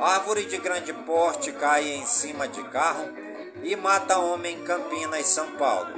[0.00, 3.22] Árvore de grande porte cai em cima de carro
[3.64, 5.90] e mata homem em Campinas, São Paulo.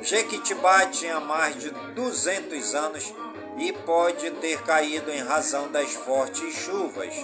[0.00, 3.14] Jequitibá tinha mais de 200 anos
[3.58, 7.14] e pode ter caído em razão das fortes chuvas.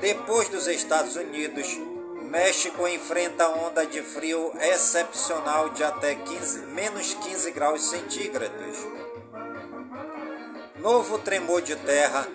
[0.00, 1.66] Depois dos Estados Unidos,
[2.22, 8.76] México enfrenta onda de frio excepcional de até 15, menos 15 graus centígrados.
[10.76, 12.26] Novo tremor de terra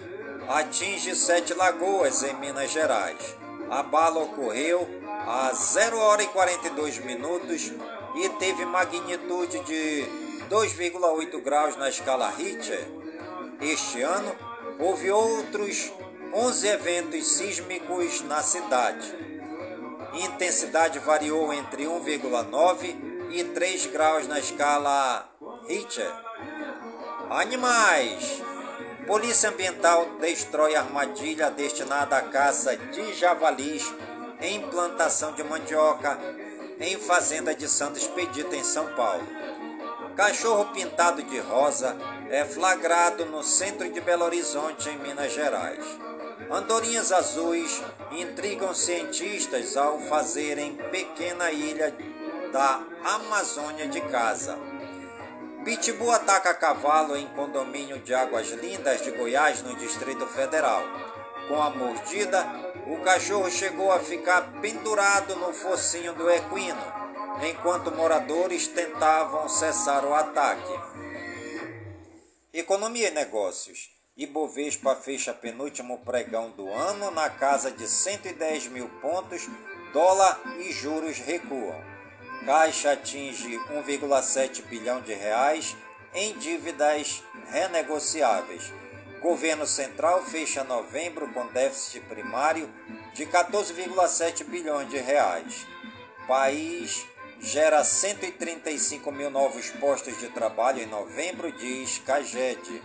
[0.48, 3.36] atinge Sete Lagoas, em Minas Gerais.
[3.70, 7.72] A bala ocorreu a 0 hora e 42 minutos
[8.16, 10.06] e teve magnitude de
[10.50, 12.88] 2,8 graus na escala Richter.
[13.62, 14.36] Este ano,
[14.80, 15.92] houve outros
[16.34, 19.14] 11 eventos sísmicos na cidade.
[20.14, 25.30] Intensidade variou entre 1,9 e 3 graus na escala
[25.68, 26.12] Richter.
[27.30, 28.42] Animais.
[29.06, 33.92] Polícia Ambiental destrói armadilha destinada à caça de javalis
[34.42, 36.18] em plantação de mandioca
[36.80, 39.28] em fazenda de Santo Expedito, em São Paulo.
[40.16, 41.96] Cachorro pintado de rosa
[42.30, 45.86] é flagrado no centro de Belo Horizonte, em Minas Gerais.
[46.50, 47.82] Andorinhas azuis
[48.12, 51.96] intrigam cientistas ao fazerem pequena ilha
[52.52, 54.58] da Amazônia de casa.
[55.64, 60.82] Pitbull ataca cavalo em condomínio de Águas Lindas de Goiás, no Distrito Federal.
[61.50, 62.46] Com a mordida,
[62.86, 66.80] o cachorro chegou a ficar pendurado no focinho do equino,
[67.50, 70.72] enquanto moradores tentavam cessar o ataque.
[72.54, 73.90] Economia e negócios.
[74.16, 79.48] Ibovespa fecha penúltimo pregão do ano na casa de 110 mil pontos,
[79.92, 81.82] dólar e juros recuam.
[82.46, 85.76] Caixa atinge 1,7 bilhão de reais
[86.14, 88.72] em dívidas renegociáveis.
[89.22, 92.70] Governo Central fecha novembro com déficit primário
[93.14, 95.68] de 14,7 bilhões de reais.
[96.26, 97.06] País
[97.42, 102.82] gera 135 mil novos postos de trabalho em novembro, diz Caged.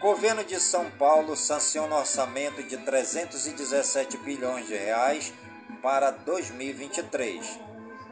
[0.00, 5.34] Governo de São Paulo sanciona orçamento de 317 bilhões de reais
[5.82, 7.60] para 2023.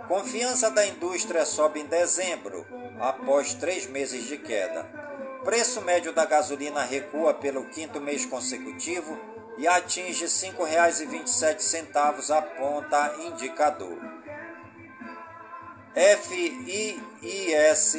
[0.06, 2.66] Confiança da indústria sobe em dezembro,
[3.00, 5.05] após três meses de queda.
[5.46, 9.16] Preço médio da gasolina recua pelo quinto mês consecutivo
[9.56, 13.96] e atinge R$ 5,27, aponta indicador.
[15.94, 17.96] FIIS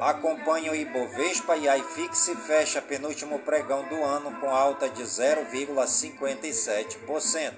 [0.00, 7.54] acompanha o Ibovespa e a IFIX fecha penúltimo pregão do ano com alta de 0,57%.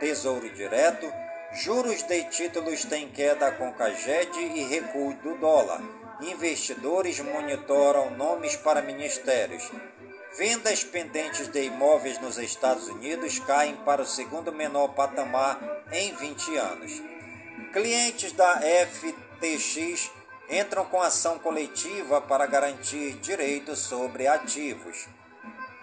[0.00, 1.12] Tesouro Direto,
[1.52, 5.82] juros de títulos têm queda com Caged e recuo do dólar.
[6.20, 9.70] Investidores monitoram nomes para ministérios.
[10.38, 15.60] Vendas pendentes de imóveis nos Estados Unidos caem para o segundo menor patamar
[15.92, 17.02] em 20 anos.
[17.72, 20.10] Clientes da FTX
[20.48, 25.06] entram com ação coletiva para garantir direitos sobre ativos.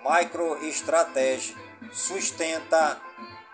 [0.03, 1.55] MicroStrategy
[1.91, 2.99] sustenta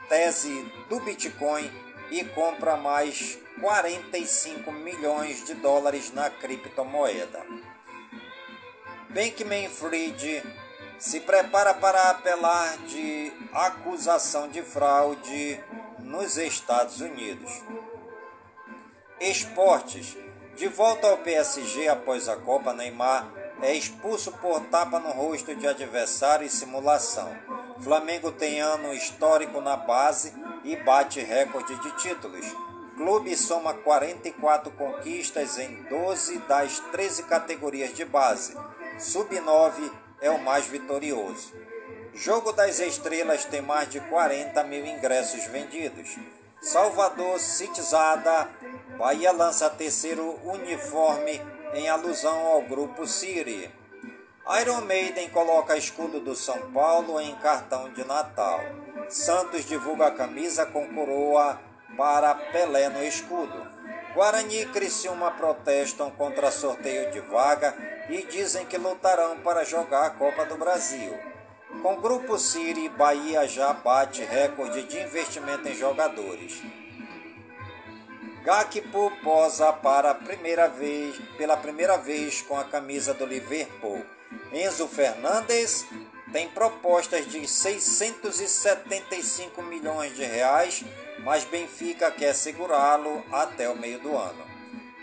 [0.08, 1.70] tese do Bitcoin
[2.10, 7.45] e compra mais 45 milhões de dólares na criptomoeda.
[9.10, 10.43] Bankman-Fried
[10.97, 15.60] se prepara para apelar de acusação de fraude
[15.99, 17.64] nos Estados Unidos.
[19.20, 20.18] Esportes.
[20.55, 23.32] De volta ao PSG após a Copa, Neymar
[23.62, 27.30] é expulso por tapa no rosto de adversário e simulação.
[27.80, 30.34] Flamengo tem ano histórico na base
[30.64, 32.45] e bate recorde de títulos.
[33.00, 38.58] Clube soma 44 conquistas em 12 das 13 categorias de base.
[38.97, 39.89] Sub-9
[40.20, 41.54] é o mais vitorioso.
[42.14, 46.18] Jogo das Estrelas tem mais de 40 mil ingressos vendidos.
[46.62, 48.50] Salvador Citizada,
[48.97, 51.41] Bahia lança terceiro uniforme
[51.74, 53.72] em alusão ao grupo Siri.
[54.60, 58.60] Iron Maiden coloca escudo do São Paulo em cartão de Natal.
[59.08, 63.68] Santos divulga a camisa com coroa para Pelé no escudo.
[64.14, 67.76] Guarani e Criciúma protestam contra sorteio de vaga
[68.10, 71.18] e dizem que lutarão para jogar a Copa do Brasil.
[71.82, 76.62] Com Grupo Siri, Bahia já bate recorde de investimento em jogadores.
[78.44, 84.04] Gakpo posa para primeira vez, pela primeira vez com a camisa do Liverpool.
[84.52, 85.86] Enzo Fernandes
[86.32, 90.84] tem propostas de 675 milhões de reais,
[91.24, 94.45] mas Benfica quer segurá-lo até o meio do ano.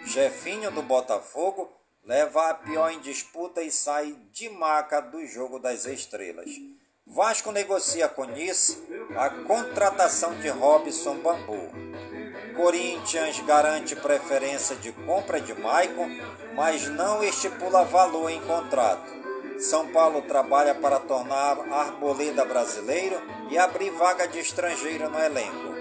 [0.04, 1.70] Jefinho do Botafogo
[2.04, 6.48] leva a pior em disputa e sai de maca do jogo das estrelas.
[7.04, 8.82] Vasco negocia com Nice
[9.16, 11.70] a contratação de Robson Bambu.
[12.56, 16.08] Corinthians garante preferência de compra de Maicon,
[16.54, 19.14] mas não estipula valor em contrato.
[19.58, 25.75] São Paulo trabalha para tornar Arboleda brasileiro e abrir vaga de estrangeiro no elenco.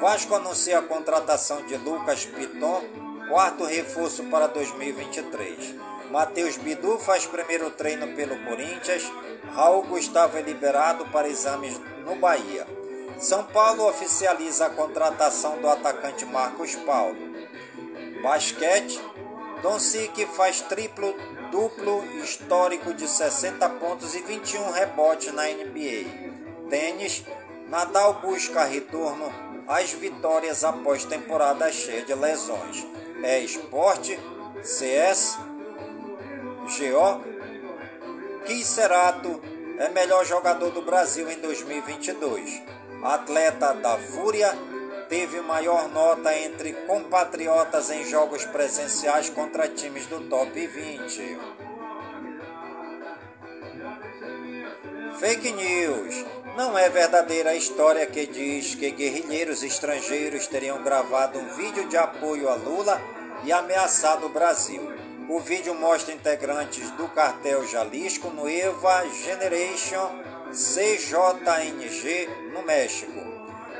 [0.00, 2.82] Vasco anuncia a contratação de Lucas Piton
[3.28, 5.74] quarto reforço para 2023.
[6.10, 9.10] Matheus Bidu faz primeiro treino pelo Corinthians.
[9.52, 12.66] Raul Gustavo é liberado para exames no Bahia.
[13.18, 17.16] São Paulo oficializa a contratação do atacante Marcos Paulo.
[18.22, 19.00] Basquete.
[19.62, 21.14] Doncic faz triplo
[21.50, 26.68] duplo histórico de 60 pontos e 21 rebotes na NBA.
[26.68, 27.24] Tênis.
[27.68, 29.32] Nadal busca retorno
[29.66, 32.86] às vitórias após temporada cheia de lesões
[33.22, 34.18] é Esporte,
[34.62, 35.38] CS,
[36.78, 37.34] GO.
[38.44, 39.40] Quiserato
[39.78, 42.62] é melhor jogador do Brasil em 2022.
[43.02, 44.52] Atleta da Fúria
[45.08, 51.38] teve maior nota entre compatriotas em jogos presenciais contra times do top 20.
[55.18, 56.43] Fake News.
[56.56, 61.96] Não é verdadeira a história que diz que guerrilheiros estrangeiros teriam gravado um vídeo de
[61.96, 63.02] apoio a Lula
[63.42, 64.80] e ameaçado o Brasil.
[65.28, 70.08] O vídeo mostra integrantes do cartel Jalisco no EVA Generation
[70.52, 73.20] CJNG no México.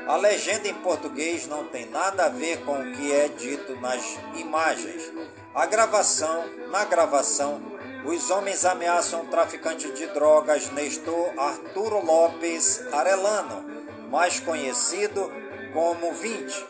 [0.05, 4.19] A legenda em português não tem nada a ver com o que é dito nas
[4.35, 5.13] imagens.
[5.53, 7.61] A gravação, na gravação,
[8.05, 13.65] os homens ameaçam o traficante de drogas Nestor Arturo Lopes Arellano,
[14.09, 15.31] mais conhecido
[15.73, 16.65] como 20.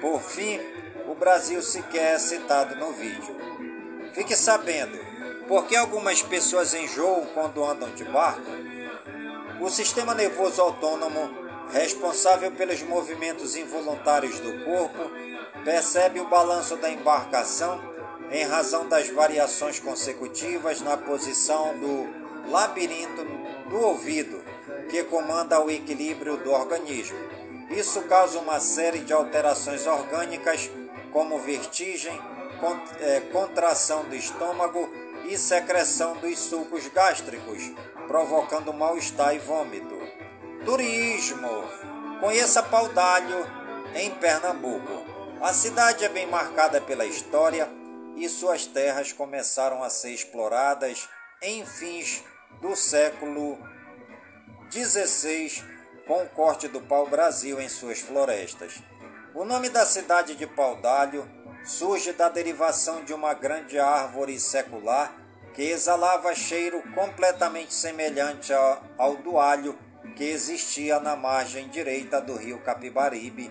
[0.00, 0.60] Por fim,
[1.06, 3.36] o Brasil sequer é citado no vídeo.
[4.12, 4.98] Fique sabendo,
[5.46, 8.50] por que algumas pessoas enjoam quando andam de barco?
[9.60, 11.30] O sistema nervoso autônomo,
[11.72, 15.10] responsável pelos movimentos involuntários do corpo,
[15.64, 17.95] percebe o balanço da embarcação
[18.30, 23.24] em razão das variações consecutivas na posição do labirinto
[23.68, 24.42] do ouvido,
[24.88, 27.18] que comanda o equilíbrio do organismo.
[27.70, 30.70] Isso causa uma série de alterações orgânicas
[31.12, 32.20] como vertigem,
[33.00, 34.88] é, contração do estômago
[35.28, 37.72] e secreção dos sucos gástricos,
[38.06, 39.96] provocando mal-estar e vômito.
[40.64, 41.64] Turismo.
[42.20, 43.46] Conheça Paudalho,
[43.94, 45.04] em Pernambuco.
[45.40, 47.68] A cidade é bem marcada pela história
[48.16, 51.08] e suas terras começaram a ser exploradas
[51.42, 52.24] em fins
[52.60, 53.58] do século
[54.70, 55.62] XVI
[56.06, 58.82] com o corte do pau-brasil em suas florestas.
[59.34, 61.28] O nome da cidade de Paudalho
[61.64, 65.14] surge da derivação de uma grande árvore secular
[65.52, 69.78] que exalava cheiro completamente semelhante ao do alho
[70.14, 73.50] que existia na margem direita do rio Capibaribe,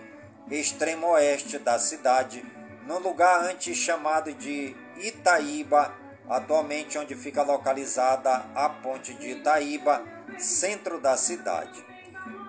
[0.50, 2.44] extremo oeste da cidade,
[2.86, 5.92] no lugar antes chamado de Itaíba,
[6.28, 10.02] atualmente onde fica localizada a ponte de Itaíba,
[10.38, 11.84] centro da cidade.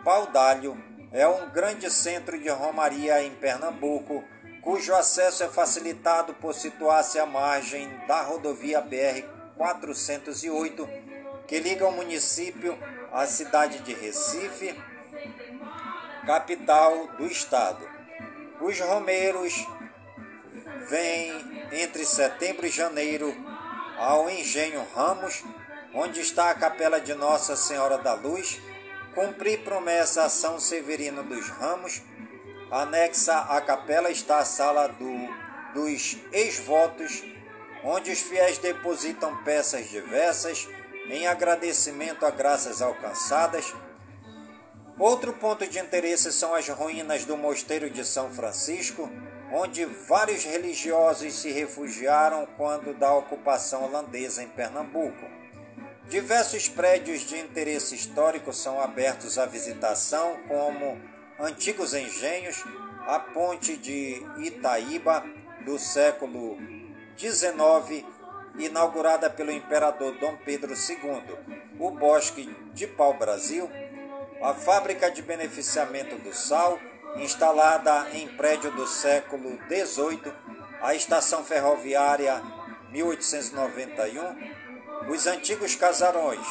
[0.03, 0.81] Paudalho
[1.11, 4.23] é um grande centro de romaria em Pernambuco,
[4.61, 9.23] cujo acesso é facilitado por situar-se à margem da rodovia BR
[9.57, 10.87] 408,
[11.47, 12.77] que liga o município
[13.11, 14.79] à cidade de Recife,
[16.25, 17.87] capital do estado.
[18.59, 19.53] Os romeiros
[20.89, 23.35] vêm entre setembro e janeiro
[23.97, 25.43] ao Engenho Ramos,
[25.93, 28.59] onde está a capela de Nossa Senhora da Luz,
[29.13, 32.01] cumprir promessa a São Severino dos Ramos.
[32.71, 35.29] Anexa à capela está a sala do,
[35.73, 37.23] dos ex-votos,
[37.83, 40.67] onde os fiéis depositam peças diversas
[41.09, 43.73] em agradecimento a graças alcançadas.
[44.99, 49.09] Outro ponto de interesse são as ruínas do Mosteiro de São Francisco,
[49.51, 55.25] onde vários religiosos se refugiaram quando da ocupação holandesa em Pernambuco.
[56.09, 60.99] Diversos prédios de interesse histórico são abertos à visitação, como
[61.39, 62.63] antigos engenhos,
[63.05, 65.23] a ponte de Itaíba
[65.65, 66.57] do século
[67.17, 68.05] XIX,
[68.57, 73.69] inaugurada pelo imperador Dom Pedro II, o Bosque de Pau-Brasil,
[74.41, 76.79] a fábrica de beneficiamento do sal
[77.15, 80.31] instalada em prédio do século XVIII,
[80.81, 82.41] a estação ferroviária
[82.91, 86.45] 1891, os antigos casarões,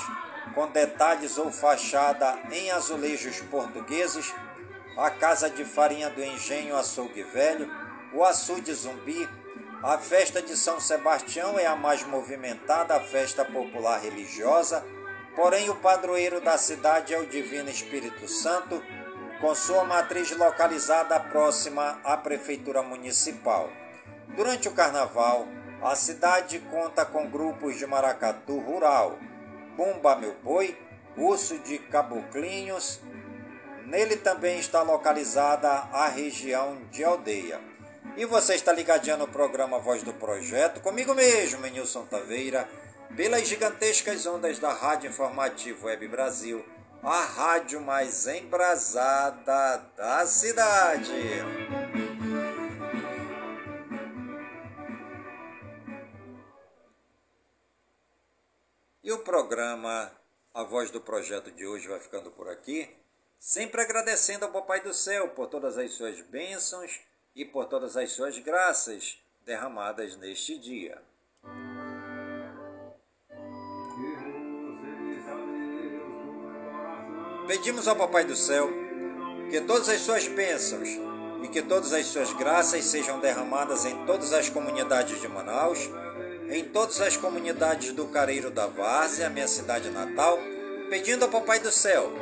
[0.55, 4.35] com detalhes ou fachada em azulejos portugueses,
[4.97, 7.71] a casa de farinha do engenho Açougue Velho,
[8.13, 9.29] o açude Zumbi,
[9.83, 14.83] a festa de São Sebastião é a mais movimentada festa popular religiosa,
[15.35, 18.83] porém o padroeiro da cidade é o Divino Espírito Santo,
[19.41, 23.71] com sua matriz localizada próxima à Prefeitura Municipal.
[24.35, 25.47] Durante o Carnaval,
[25.83, 29.19] a cidade conta com grupos de maracatu rural,
[29.77, 30.77] Bumba Meu Boi,
[31.17, 33.01] Urso de Caboclinhos.
[33.85, 37.61] Nele também está localizada a região de Aldeia.
[38.17, 42.67] E você está ligadinho no programa Voz do Projeto, comigo mesmo, Menilson Taveira,
[43.15, 46.65] pelas gigantescas ondas da Rádio Informativo Web Brasil
[47.09, 51.13] a rádio mais embrasada da cidade.
[59.05, 60.11] E o programa
[60.53, 62.93] A Voz do Projeto de hoje vai ficando por aqui,
[63.39, 66.99] sempre agradecendo ao Papai do Céu por todas as suas bênçãos
[67.37, 71.01] e por todas as suas graças derramadas neste dia.
[77.47, 78.69] Pedimos ao Papai do Céu
[79.49, 80.89] que todas as suas bênçãos
[81.45, 85.89] e que todas as suas graças sejam derramadas em todas as comunidades de Manaus,
[86.51, 90.41] em todas as comunidades do Careiro da Várzea, minha cidade natal,
[90.91, 92.13] pedindo ao Papai do Céu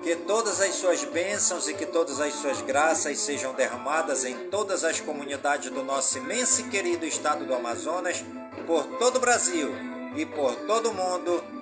[0.00, 4.84] que todas as suas bênçãos e que todas as suas graças sejam derramadas em todas
[4.84, 8.24] as comunidades do nosso imenso e querido estado do Amazonas,
[8.64, 9.72] por todo o Brasil
[10.14, 11.61] e por todo o mundo